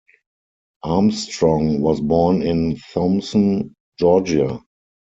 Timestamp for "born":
2.01-2.41